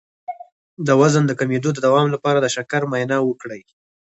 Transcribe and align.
د 0.87 0.89
وزن 1.01 1.23
د 1.27 1.31
کمیدو 1.39 1.69
د 1.73 1.79
دوام 1.87 2.07
لپاره 2.15 2.39
د 2.41 2.47
شکر 2.55 2.81
معاینه 2.91 3.17
وکړئ 3.23 3.61